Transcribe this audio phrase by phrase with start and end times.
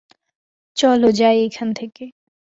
[0.77, 2.03] চল যাই এখান থেকে।